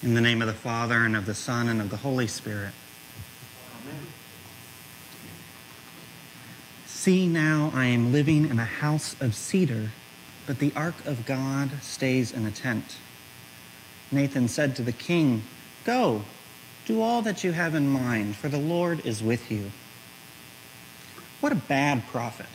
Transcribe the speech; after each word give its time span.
In 0.00 0.14
the 0.14 0.20
name 0.20 0.40
of 0.42 0.46
the 0.46 0.54
Father, 0.54 1.04
and 1.04 1.16
of 1.16 1.26
the 1.26 1.34
Son, 1.34 1.68
and 1.68 1.80
of 1.80 1.90
the 1.90 1.96
Holy 1.96 2.28
Spirit. 2.28 2.72
Amen. 3.82 4.06
See 6.86 7.26
now, 7.26 7.72
I 7.74 7.86
am 7.86 8.12
living 8.12 8.48
in 8.48 8.60
a 8.60 8.64
house 8.64 9.16
of 9.20 9.34
cedar, 9.34 9.90
but 10.46 10.60
the 10.60 10.72
ark 10.76 10.94
of 11.04 11.26
God 11.26 11.70
stays 11.82 12.30
in 12.30 12.46
a 12.46 12.52
tent. 12.52 12.98
Nathan 14.12 14.46
said 14.46 14.76
to 14.76 14.82
the 14.82 14.92
king, 14.92 15.42
Go, 15.84 16.22
do 16.86 17.02
all 17.02 17.20
that 17.22 17.42
you 17.42 17.50
have 17.50 17.74
in 17.74 17.88
mind, 17.88 18.36
for 18.36 18.48
the 18.48 18.56
Lord 18.56 19.04
is 19.04 19.20
with 19.20 19.50
you. 19.50 19.72
What 21.40 21.50
a 21.50 21.56
bad 21.56 22.06
prophet. 22.06 22.46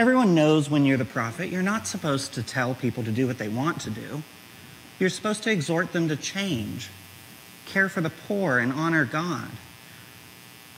Everyone 0.00 0.34
knows 0.34 0.68
when 0.68 0.84
you're 0.84 0.98
the 0.98 1.04
prophet, 1.04 1.48
you're 1.48 1.62
not 1.62 1.86
supposed 1.86 2.34
to 2.34 2.42
tell 2.42 2.74
people 2.74 3.04
to 3.04 3.12
do 3.12 3.28
what 3.28 3.38
they 3.38 3.48
want 3.48 3.80
to 3.82 3.90
do. 3.90 4.24
You're 4.98 5.10
supposed 5.10 5.42
to 5.42 5.50
exhort 5.50 5.92
them 5.92 6.08
to 6.08 6.16
change, 6.16 6.88
care 7.66 7.88
for 7.88 8.00
the 8.00 8.10
poor, 8.10 8.58
and 8.58 8.72
honor 8.72 9.04
God. 9.04 9.50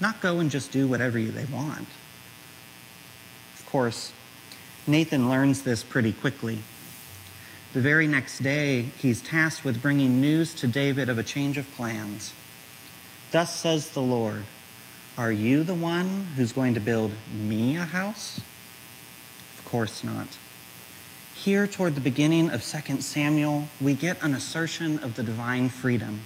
Not 0.01 0.21
go 0.21 0.41
and 0.41 0.51
just 0.51 0.73
do 0.73 0.89
whatever 0.89 1.21
they 1.21 1.45
want. 1.45 1.89
Of 3.59 3.67
course, 3.67 4.13
Nathan 4.87 5.29
learns 5.29 5.63
this 5.63 5.85
pretty 5.85 6.13
quickly. 6.13 6.61
The 7.75 7.81
very 7.81 8.07
next 8.07 8.39
day, 8.39 8.83
he's 8.99 9.21
tasked 9.21 9.65
with 9.65 9.83
bringing 9.83 10.21
news 10.21 10.55
to 10.55 10.67
David 10.67 11.09
of 11.09 11.19
a 11.19 11.23
change 11.23 11.59
of 11.59 11.71
plans. 11.73 12.33
Thus 13.31 13.55
says 13.55 13.91
the 13.91 14.01
Lord 14.01 14.45
Are 15.19 15.33
you 15.33 15.63
the 15.63 15.75
one 15.75 16.29
who's 16.35 16.53
going 16.53 16.75
to 16.75 16.81
build 16.81 17.13
me 17.33 17.77
a 17.77 17.85
house? 17.85 18.41
Of 19.59 19.65
course 19.67 20.03
not. 20.03 20.29
Here, 21.45 21.69
toward 21.69 21.95
the 21.95 22.01
beginning 22.01 22.51
of 22.51 22.65
2 22.65 23.01
Samuel, 23.01 23.69
we 23.81 23.95
get 23.95 24.21
an 24.25 24.35
assertion 24.35 24.99
of 24.99 25.15
the 25.15 25.23
divine 25.23 25.69
freedom. 25.69 26.23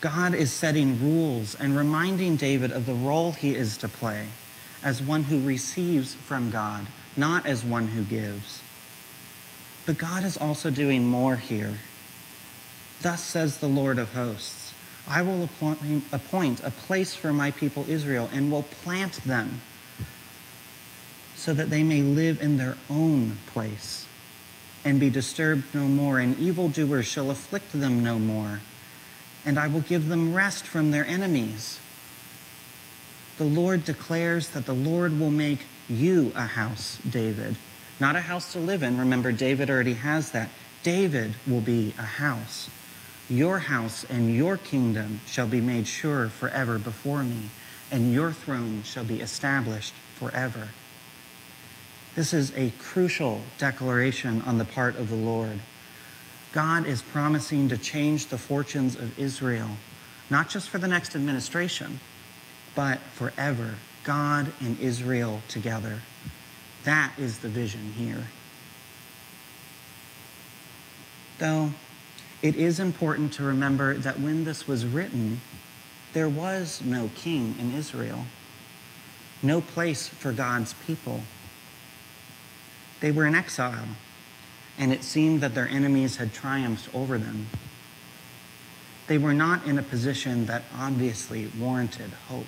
God 0.00 0.34
is 0.34 0.50
setting 0.50 0.98
rules 0.98 1.54
and 1.54 1.76
reminding 1.76 2.36
David 2.36 2.72
of 2.72 2.86
the 2.86 2.94
role 2.94 3.32
he 3.32 3.54
is 3.54 3.76
to 3.76 3.86
play 3.86 4.28
as 4.82 5.02
one 5.02 5.24
who 5.24 5.46
receives 5.46 6.14
from 6.14 6.50
God, 6.50 6.86
not 7.18 7.44
as 7.44 7.62
one 7.62 7.88
who 7.88 8.02
gives. 8.02 8.62
But 9.84 9.98
God 9.98 10.24
is 10.24 10.38
also 10.38 10.70
doing 10.70 11.04
more 11.04 11.36
here. 11.36 11.74
Thus 13.02 13.22
says 13.22 13.58
the 13.58 13.68
Lord 13.68 13.98
of 13.98 14.14
hosts 14.14 14.72
I 15.06 15.20
will 15.20 15.50
appoint 16.12 16.60
a 16.64 16.70
place 16.70 17.14
for 17.14 17.34
my 17.34 17.50
people 17.50 17.84
Israel 17.86 18.30
and 18.32 18.50
will 18.50 18.62
plant 18.62 19.22
them 19.24 19.60
so 21.38 21.54
that 21.54 21.70
they 21.70 21.84
may 21.84 22.02
live 22.02 22.42
in 22.42 22.56
their 22.56 22.76
own 22.90 23.38
place 23.46 24.06
and 24.84 24.98
be 24.98 25.08
disturbed 25.08 25.62
no 25.72 25.86
more, 25.86 26.18
and 26.18 26.36
evildoers 26.36 27.06
shall 27.06 27.30
afflict 27.30 27.72
them 27.72 28.02
no 28.02 28.18
more, 28.18 28.60
and 29.44 29.56
I 29.56 29.68
will 29.68 29.82
give 29.82 30.08
them 30.08 30.34
rest 30.34 30.66
from 30.66 30.90
their 30.90 31.06
enemies. 31.06 31.78
The 33.36 33.44
Lord 33.44 33.84
declares 33.84 34.50
that 34.50 34.66
the 34.66 34.74
Lord 34.74 35.20
will 35.20 35.30
make 35.30 35.60
you 35.88 36.32
a 36.34 36.42
house, 36.42 36.98
David. 37.08 37.56
Not 38.00 38.16
a 38.16 38.20
house 38.20 38.52
to 38.54 38.58
live 38.58 38.82
in. 38.82 38.98
Remember, 38.98 39.30
David 39.30 39.70
already 39.70 39.94
has 39.94 40.32
that. 40.32 40.48
David 40.82 41.34
will 41.46 41.60
be 41.60 41.94
a 41.98 42.02
house. 42.02 42.68
Your 43.30 43.60
house 43.60 44.04
and 44.10 44.34
your 44.34 44.56
kingdom 44.56 45.20
shall 45.26 45.46
be 45.46 45.60
made 45.60 45.86
sure 45.86 46.28
forever 46.30 46.78
before 46.78 47.22
me, 47.22 47.50
and 47.92 48.12
your 48.12 48.32
throne 48.32 48.82
shall 48.82 49.04
be 49.04 49.20
established 49.20 49.94
forever. 50.18 50.70
This 52.18 52.34
is 52.34 52.52
a 52.56 52.72
crucial 52.80 53.42
declaration 53.58 54.42
on 54.42 54.58
the 54.58 54.64
part 54.64 54.96
of 54.96 55.08
the 55.08 55.14
Lord. 55.14 55.60
God 56.52 56.84
is 56.84 57.00
promising 57.00 57.68
to 57.68 57.78
change 57.78 58.26
the 58.26 58.36
fortunes 58.36 58.96
of 58.96 59.16
Israel, 59.16 59.68
not 60.28 60.48
just 60.48 60.68
for 60.68 60.78
the 60.78 60.88
next 60.88 61.14
administration, 61.14 62.00
but 62.74 62.98
forever. 63.14 63.76
God 64.02 64.50
and 64.58 64.80
Israel 64.80 65.42
together. 65.46 66.00
That 66.82 67.12
is 67.18 67.38
the 67.38 67.48
vision 67.48 67.92
here. 67.96 68.24
Though 71.38 71.70
it 72.42 72.56
is 72.56 72.80
important 72.80 73.32
to 73.34 73.44
remember 73.44 73.94
that 73.94 74.18
when 74.18 74.42
this 74.42 74.66
was 74.66 74.84
written, 74.84 75.40
there 76.14 76.28
was 76.28 76.82
no 76.84 77.10
king 77.14 77.54
in 77.60 77.72
Israel, 77.74 78.24
no 79.40 79.60
place 79.60 80.08
for 80.08 80.32
God's 80.32 80.74
people. 80.84 81.22
They 83.00 83.12
were 83.12 83.26
in 83.26 83.34
exile, 83.34 83.88
and 84.78 84.92
it 84.92 85.04
seemed 85.04 85.40
that 85.40 85.54
their 85.54 85.68
enemies 85.68 86.16
had 86.16 86.32
triumphed 86.32 86.92
over 86.94 87.18
them. 87.18 87.46
They 89.06 89.18
were 89.18 89.34
not 89.34 89.66
in 89.66 89.78
a 89.78 89.82
position 89.82 90.46
that 90.46 90.64
obviously 90.76 91.50
warranted 91.58 92.10
hope. 92.28 92.46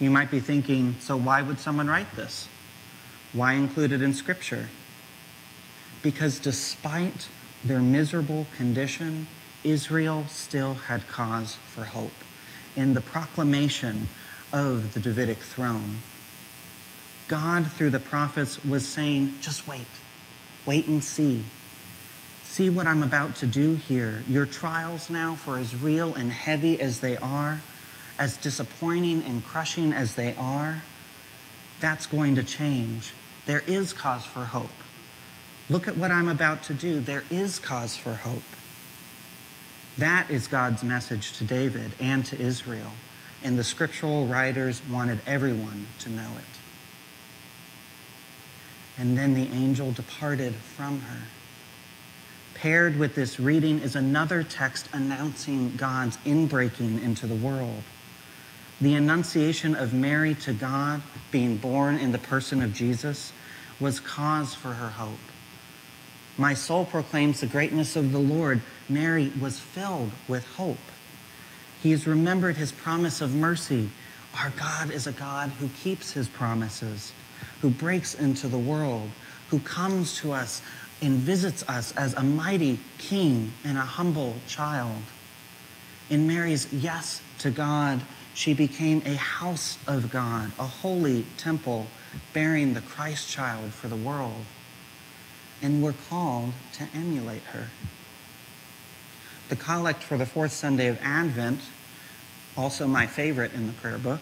You 0.00 0.10
might 0.10 0.30
be 0.30 0.40
thinking, 0.40 0.96
so 1.00 1.16
why 1.16 1.42
would 1.42 1.58
someone 1.58 1.88
write 1.88 2.14
this? 2.16 2.48
Why 3.32 3.54
include 3.54 3.92
it 3.92 4.02
in 4.02 4.14
Scripture? 4.14 4.68
Because 6.02 6.38
despite 6.38 7.28
their 7.64 7.80
miserable 7.80 8.46
condition, 8.56 9.26
Israel 9.62 10.26
still 10.28 10.74
had 10.74 11.08
cause 11.08 11.56
for 11.66 11.84
hope 11.84 12.12
in 12.76 12.94
the 12.94 13.00
proclamation 13.00 14.08
of 14.52 14.94
the 14.94 15.00
Davidic 15.00 15.38
throne. 15.38 15.98
God, 17.28 17.70
through 17.72 17.90
the 17.90 18.00
prophets, 18.00 18.62
was 18.64 18.86
saying, 18.86 19.34
just 19.40 19.66
wait, 19.66 19.86
wait 20.66 20.86
and 20.86 21.02
see. 21.02 21.44
See 22.44 22.70
what 22.70 22.86
I'm 22.86 23.02
about 23.02 23.36
to 23.36 23.46
do 23.46 23.74
here. 23.74 24.22
Your 24.28 24.46
trials 24.46 25.10
now, 25.10 25.34
for 25.34 25.58
as 25.58 25.74
real 25.74 26.14
and 26.14 26.30
heavy 26.30 26.80
as 26.80 27.00
they 27.00 27.16
are, 27.16 27.60
as 28.18 28.36
disappointing 28.36 29.22
and 29.24 29.44
crushing 29.44 29.92
as 29.92 30.14
they 30.14 30.34
are, 30.36 30.82
that's 31.80 32.06
going 32.06 32.36
to 32.36 32.44
change. 32.44 33.12
There 33.46 33.62
is 33.66 33.92
cause 33.92 34.24
for 34.24 34.44
hope. 34.44 34.70
Look 35.68 35.88
at 35.88 35.96
what 35.96 36.10
I'm 36.10 36.28
about 36.28 36.62
to 36.64 36.74
do. 36.74 37.00
There 37.00 37.24
is 37.30 37.58
cause 37.58 37.96
for 37.96 38.14
hope. 38.14 38.42
That 39.98 40.30
is 40.30 40.46
God's 40.46 40.84
message 40.84 41.32
to 41.38 41.44
David 41.44 41.92
and 41.98 42.24
to 42.26 42.40
Israel. 42.40 42.92
And 43.42 43.58
the 43.58 43.64
scriptural 43.64 44.26
writers 44.26 44.82
wanted 44.90 45.20
everyone 45.26 45.86
to 46.00 46.10
know 46.10 46.30
it. 46.38 46.63
And 48.98 49.18
then 49.18 49.34
the 49.34 49.50
angel 49.52 49.92
departed 49.92 50.54
from 50.54 51.00
her. 51.00 51.22
Paired 52.54 52.98
with 52.98 53.14
this 53.14 53.40
reading 53.40 53.80
is 53.80 53.96
another 53.96 54.42
text 54.42 54.88
announcing 54.92 55.76
God's 55.76 56.16
inbreaking 56.18 57.02
into 57.02 57.26
the 57.26 57.34
world. 57.34 57.82
The 58.80 58.94
annunciation 58.94 59.74
of 59.74 59.92
Mary 59.92 60.34
to 60.36 60.52
God, 60.52 61.02
being 61.30 61.56
born 61.56 61.98
in 61.98 62.12
the 62.12 62.18
person 62.18 62.62
of 62.62 62.72
Jesus, 62.72 63.32
was 63.80 64.00
cause 64.00 64.54
for 64.54 64.74
her 64.74 64.90
hope. 64.90 65.18
My 66.38 66.54
soul 66.54 66.84
proclaims 66.84 67.40
the 67.40 67.46
greatness 67.46 67.96
of 67.96 68.12
the 68.12 68.18
Lord. 68.18 68.60
Mary 68.88 69.32
was 69.40 69.58
filled 69.58 70.12
with 70.28 70.46
hope. 70.54 70.78
He 71.82 71.90
has 71.90 72.06
remembered 72.06 72.56
his 72.56 72.72
promise 72.72 73.20
of 73.20 73.34
mercy. 73.34 73.90
Our 74.38 74.50
God 74.50 74.90
is 74.90 75.06
a 75.06 75.12
God 75.12 75.50
who 75.50 75.68
keeps 75.68 76.12
his 76.12 76.28
promises 76.28 77.12
who 77.60 77.70
breaks 77.70 78.14
into 78.14 78.48
the 78.48 78.58
world, 78.58 79.10
who 79.48 79.58
comes 79.60 80.16
to 80.18 80.32
us 80.32 80.62
and 81.02 81.18
visits 81.18 81.62
us 81.68 81.92
as 81.96 82.14
a 82.14 82.22
mighty 82.22 82.78
king 82.98 83.52
and 83.64 83.76
a 83.76 83.82
humble 83.82 84.36
child. 84.46 85.02
In 86.10 86.26
Mary's 86.26 86.72
yes 86.72 87.20
to 87.38 87.50
God, 87.50 88.00
she 88.34 88.52
became 88.52 89.02
a 89.06 89.14
house 89.14 89.78
of 89.86 90.10
God, 90.10 90.52
a 90.58 90.66
holy 90.66 91.24
temple 91.36 91.86
bearing 92.32 92.74
the 92.74 92.80
Christ 92.80 93.28
child 93.28 93.72
for 93.72 93.88
the 93.88 93.96
world. 93.96 94.44
And 95.62 95.82
we're 95.82 95.94
called 96.08 96.52
to 96.74 96.88
emulate 96.94 97.42
her. 97.44 97.68
The 99.48 99.56
collect 99.56 100.02
for 100.02 100.16
the 100.18 100.26
fourth 100.26 100.52
Sunday 100.52 100.88
of 100.88 100.98
Advent, 101.02 101.60
also 102.56 102.86
my 102.86 103.06
favorite 103.06 103.52
in 103.54 103.66
the 103.66 103.72
prayer 103.74 103.98
book, 103.98 104.20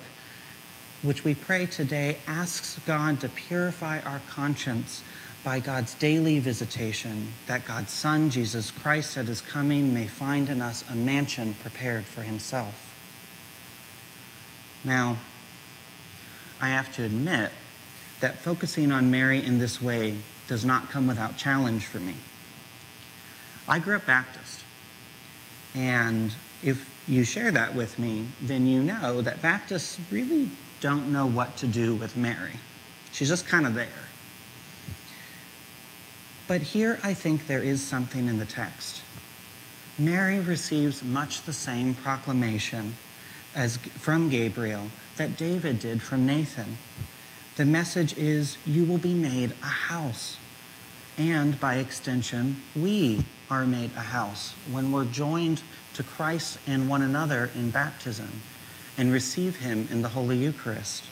which 1.02 1.24
we 1.24 1.34
pray 1.34 1.66
today 1.66 2.16
asks 2.26 2.78
God 2.86 3.20
to 3.20 3.28
purify 3.28 4.00
our 4.00 4.20
conscience 4.28 5.02
by 5.42 5.58
God's 5.58 5.94
daily 5.94 6.38
visitation, 6.38 7.32
that 7.48 7.64
God's 7.64 7.90
Son, 7.90 8.30
Jesus 8.30 8.70
Christ, 8.70 9.16
at 9.16 9.26
his 9.26 9.40
coming, 9.40 9.92
may 9.92 10.06
find 10.06 10.48
in 10.48 10.62
us 10.62 10.84
a 10.88 10.94
mansion 10.94 11.54
prepared 11.54 12.04
for 12.04 12.22
himself. 12.22 12.94
Now, 14.84 15.16
I 16.60 16.68
have 16.68 16.94
to 16.94 17.02
admit 17.02 17.50
that 18.20 18.38
focusing 18.38 18.92
on 18.92 19.10
Mary 19.10 19.44
in 19.44 19.58
this 19.58 19.82
way 19.82 20.16
does 20.46 20.64
not 20.64 20.90
come 20.90 21.08
without 21.08 21.36
challenge 21.36 21.86
for 21.86 21.98
me. 21.98 22.14
I 23.66 23.80
grew 23.80 23.96
up 23.96 24.06
Baptist, 24.06 24.60
and 25.74 26.32
if 26.62 26.88
you 27.08 27.24
share 27.24 27.50
that 27.50 27.74
with 27.74 27.98
me, 27.98 28.26
then 28.40 28.66
you 28.66 28.80
know 28.80 29.20
that 29.22 29.42
Baptists 29.42 29.98
really 30.10 30.50
don't 30.82 31.12
know 31.12 31.26
what 31.26 31.56
to 31.58 31.66
do 31.66 31.94
with 31.94 32.16
Mary. 32.16 32.58
She's 33.12 33.28
just 33.28 33.46
kind 33.46 33.66
of 33.66 33.74
there. 33.74 33.88
But 36.48 36.60
here 36.60 36.98
I 37.04 37.14
think 37.14 37.46
there 37.46 37.62
is 37.62 37.80
something 37.80 38.26
in 38.26 38.38
the 38.38 38.44
text. 38.44 39.00
Mary 39.96 40.40
receives 40.40 41.04
much 41.04 41.42
the 41.42 41.52
same 41.52 41.94
proclamation 41.94 42.96
as 43.54 43.76
from 43.76 44.28
Gabriel 44.28 44.88
that 45.16 45.36
David 45.36 45.78
did 45.78 46.02
from 46.02 46.26
Nathan. 46.26 46.76
The 47.56 47.64
message 47.64 48.18
is 48.18 48.58
you 48.66 48.84
will 48.84 48.98
be 48.98 49.14
made 49.14 49.52
a 49.62 49.66
house. 49.66 50.36
And 51.16 51.60
by 51.60 51.76
extension, 51.76 52.60
we 52.74 53.24
are 53.48 53.66
made 53.66 53.92
a 53.94 54.00
house 54.00 54.54
when 54.72 54.90
we're 54.90 55.04
joined 55.04 55.62
to 55.94 56.02
Christ 56.02 56.58
and 56.66 56.88
one 56.88 57.02
another 57.02 57.50
in 57.54 57.70
baptism 57.70 58.42
and 58.96 59.12
receive 59.12 59.56
him 59.56 59.88
in 59.90 60.02
the 60.02 60.10
Holy 60.10 60.36
Eucharist. 60.36 61.04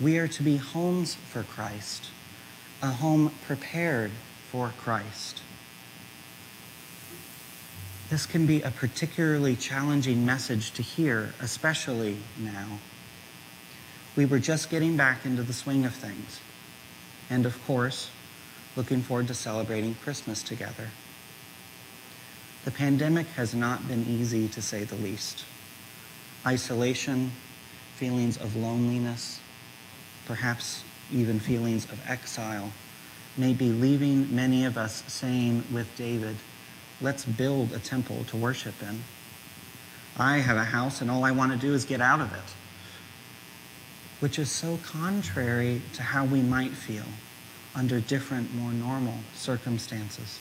We 0.00 0.18
are 0.18 0.28
to 0.28 0.42
be 0.42 0.56
homes 0.56 1.14
for 1.14 1.42
Christ, 1.42 2.06
a 2.82 2.88
home 2.88 3.32
prepared 3.46 4.10
for 4.50 4.72
Christ. 4.78 5.40
This 8.10 8.26
can 8.26 8.46
be 8.46 8.60
a 8.62 8.70
particularly 8.70 9.56
challenging 9.56 10.26
message 10.26 10.72
to 10.72 10.82
hear, 10.82 11.32
especially 11.40 12.18
now. 12.38 12.78
We 14.14 14.26
were 14.26 14.38
just 14.38 14.70
getting 14.70 14.96
back 14.96 15.24
into 15.24 15.42
the 15.42 15.52
swing 15.52 15.84
of 15.84 15.94
things. 15.94 16.40
And 17.30 17.46
of 17.46 17.64
course, 17.66 18.10
looking 18.76 19.00
forward 19.00 19.28
to 19.28 19.34
celebrating 19.34 19.94
Christmas 19.96 20.42
together. 20.42 20.90
The 22.64 22.70
pandemic 22.70 23.26
has 23.28 23.54
not 23.54 23.88
been 23.88 24.06
easy, 24.06 24.48
to 24.48 24.62
say 24.62 24.84
the 24.84 24.96
least. 24.96 25.44
Isolation, 26.46 27.32
feelings 27.96 28.36
of 28.36 28.54
loneliness, 28.56 29.40
perhaps 30.26 30.84
even 31.12 31.40
feelings 31.40 31.84
of 31.86 32.00
exile, 32.08 32.70
may 33.36 33.52
be 33.52 33.70
leaving 33.70 34.34
many 34.34 34.64
of 34.64 34.76
us 34.76 35.02
saying 35.06 35.64
with 35.72 35.94
David, 35.96 36.36
let's 37.00 37.24
build 37.24 37.72
a 37.72 37.78
temple 37.78 38.24
to 38.24 38.36
worship 38.36 38.74
in. 38.82 39.02
I 40.16 40.38
have 40.38 40.56
a 40.56 40.64
house 40.64 41.00
and 41.00 41.10
all 41.10 41.24
I 41.24 41.32
want 41.32 41.52
to 41.52 41.58
do 41.58 41.74
is 41.74 41.84
get 41.84 42.00
out 42.00 42.20
of 42.20 42.32
it, 42.32 42.54
which 44.20 44.38
is 44.38 44.50
so 44.50 44.78
contrary 44.84 45.82
to 45.94 46.02
how 46.02 46.24
we 46.24 46.40
might 46.40 46.70
feel 46.70 47.06
under 47.74 48.00
different, 48.00 48.54
more 48.54 48.70
normal 48.70 49.16
circumstances. 49.34 50.38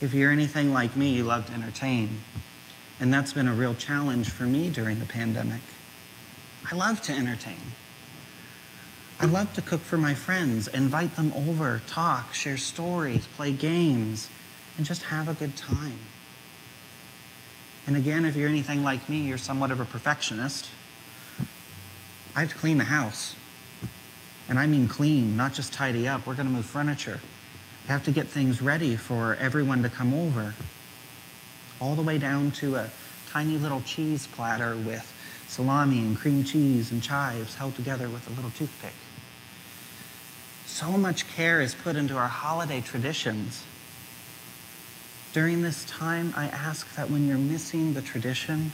If 0.00 0.12
you're 0.12 0.30
anything 0.30 0.72
like 0.72 0.96
me, 0.96 1.10
you 1.10 1.24
love 1.24 1.46
to 1.46 1.52
entertain. 1.52 2.20
And 3.00 3.12
that's 3.12 3.32
been 3.32 3.48
a 3.48 3.54
real 3.54 3.74
challenge 3.74 4.28
for 4.28 4.44
me 4.44 4.68
during 4.68 4.98
the 4.98 5.06
pandemic. 5.06 5.62
I 6.70 6.74
love 6.74 7.00
to 7.02 7.12
entertain. 7.12 7.56
I 9.18 9.24
love 9.26 9.52
to 9.54 9.62
cook 9.62 9.80
for 9.80 9.98
my 9.98 10.14
friends, 10.14 10.68
invite 10.68 11.16
them 11.16 11.32
over, 11.34 11.82
talk, 11.86 12.32
share 12.32 12.56
stories, 12.56 13.26
play 13.36 13.52
games, 13.52 14.28
and 14.76 14.86
just 14.86 15.02
have 15.04 15.28
a 15.28 15.34
good 15.34 15.56
time. 15.56 15.98
And 17.86 17.96
again, 17.96 18.24
if 18.24 18.36
you're 18.36 18.48
anything 18.48 18.84
like 18.84 19.08
me, 19.08 19.18
you're 19.22 19.38
somewhat 19.38 19.70
of 19.70 19.80
a 19.80 19.84
perfectionist. 19.84 20.68
I 22.36 22.40
have 22.40 22.50
to 22.50 22.54
clean 22.54 22.78
the 22.78 22.84
house. 22.84 23.34
And 24.48 24.58
I 24.58 24.66
mean 24.66 24.88
clean, 24.88 25.36
not 25.36 25.54
just 25.54 25.72
tidy 25.72 26.06
up. 26.08 26.26
We're 26.26 26.34
going 26.34 26.46
to 26.46 26.52
move 26.52 26.66
furniture. 26.66 27.20
I 27.88 27.92
have 27.92 28.04
to 28.04 28.12
get 28.12 28.26
things 28.26 28.62
ready 28.62 28.96
for 28.96 29.34
everyone 29.36 29.82
to 29.82 29.88
come 29.88 30.14
over. 30.14 30.54
All 31.80 31.94
the 31.94 32.02
way 32.02 32.18
down 32.18 32.50
to 32.52 32.76
a 32.76 32.90
tiny 33.30 33.56
little 33.56 33.80
cheese 33.82 34.26
platter 34.26 34.76
with 34.76 35.12
salami 35.48 35.98
and 36.00 36.16
cream 36.16 36.44
cheese 36.44 36.92
and 36.92 37.02
chives 37.02 37.54
held 37.56 37.74
together 37.74 38.08
with 38.08 38.26
a 38.28 38.32
little 38.32 38.50
toothpick. 38.50 38.94
So 40.66 40.92
much 40.92 41.28
care 41.34 41.60
is 41.60 41.74
put 41.74 41.96
into 41.96 42.16
our 42.16 42.28
holiday 42.28 42.80
traditions. 42.80 43.64
During 45.32 45.62
this 45.62 45.84
time, 45.84 46.32
I 46.36 46.46
ask 46.46 46.94
that 46.96 47.10
when 47.10 47.26
you're 47.26 47.38
missing 47.38 47.94
the 47.94 48.02
tradition, 48.02 48.72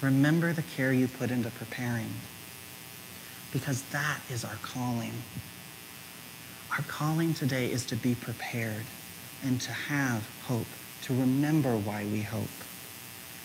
remember 0.00 0.52
the 0.52 0.62
care 0.62 0.92
you 0.92 1.08
put 1.08 1.30
into 1.30 1.50
preparing 1.50 2.10
because 3.52 3.82
that 3.90 4.20
is 4.30 4.44
our 4.44 4.58
calling. 4.62 5.12
Our 6.72 6.82
calling 6.82 7.34
today 7.34 7.70
is 7.70 7.84
to 7.86 7.96
be 7.96 8.14
prepared 8.14 8.84
and 9.44 9.60
to 9.62 9.72
have 9.72 10.28
hope, 10.44 10.66
to 11.02 11.14
remember 11.14 11.76
why 11.76 12.04
we 12.04 12.22
hope. 12.22 12.48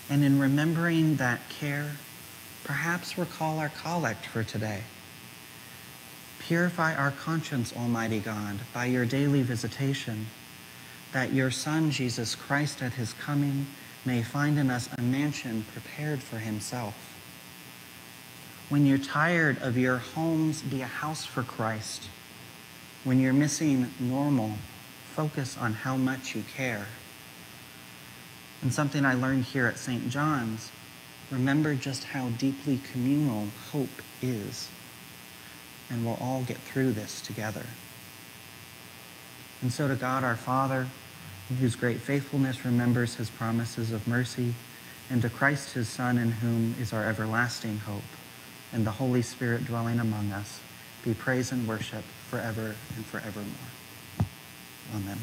And 0.09 0.23
in 0.23 0.39
remembering 0.39 1.15
that 1.15 1.39
care, 1.49 1.91
perhaps 2.63 3.17
recall 3.17 3.59
our 3.59 3.69
collect 3.69 4.25
for 4.25 4.43
today. 4.43 4.81
Purify 6.39 6.93
our 6.95 7.11
conscience, 7.11 7.73
Almighty 7.75 8.19
God, 8.19 8.59
by 8.73 8.85
your 8.85 9.05
daily 9.05 9.41
visitation, 9.41 10.27
that 11.11 11.33
your 11.33 11.49
Son, 11.49 11.89
Jesus 11.89 12.35
Christ, 12.35 12.83
at 12.83 12.93
his 12.93 13.13
coming, 13.13 13.65
may 14.05 14.21
find 14.21 14.59
in 14.59 14.69
us 14.69 14.87
a 14.97 15.01
mansion 15.01 15.65
prepared 15.73 16.21
for 16.21 16.37
himself. 16.37 16.93
When 18.69 18.85
you're 18.85 18.97
tired 18.97 19.59
of 19.61 19.77
your 19.77 19.97
homes, 19.97 20.61
be 20.61 20.81
a 20.81 20.87
house 20.87 21.25
for 21.25 21.41
Christ. 21.43 22.09
When 23.03 23.19
you're 23.19 23.33
missing 23.33 23.91
normal, 23.99 24.53
focus 25.15 25.57
on 25.57 25.73
how 25.73 25.97
much 25.97 26.35
you 26.35 26.43
care. 26.55 26.87
And 28.65 28.73
something 28.73 29.05
I 29.05 29.13
learned 29.13 29.43
here 29.43 29.67
at 29.67 29.77
St. 29.77 30.09
John's, 30.09 30.71
remember 31.29 31.75
just 31.75 32.03
how 32.03 32.29
deeply 32.29 32.79
communal 32.91 33.49
hope 33.71 34.01
is. 34.23 34.69
And 35.87 36.03
we'll 36.03 36.17
all 36.19 36.41
get 36.41 36.57
through 36.57 36.93
this 36.93 37.21
together. 37.21 37.67
And 39.61 39.71
so 39.71 39.87
to 39.87 39.93
God 39.93 40.23
our 40.23 40.35
Father, 40.35 40.87
whose 41.59 41.75
great 41.75 41.99
faithfulness 41.99 42.65
remembers 42.65 43.13
his 43.13 43.29
promises 43.29 43.91
of 43.91 44.07
mercy, 44.07 44.55
and 45.11 45.21
to 45.21 45.29
Christ 45.29 45.73
his 45.73 45.87
Son, 45.87 46.17
in 46.17 46.31
whom 46.31 46.73
is 46.81 46.91
our 46.91 47.05
everlasting 47.05 47.77
hope 47.77 48.01
and 48.73 48.83
the 48.83 48.89
Holy 48.89 49.21
Spirit 49.21 49.65
dwelling 49.65 49.99
among 49.99 50.31
us, 50.31 50.59
be 51.03 51.13
praise 51.13 51.51
and 51.51 51.67
worship 51.67 52.03
forever 52.31 52.73
and 52.95 53.05
forevermore. 53.05 53.45
Amen. 54.95 55.19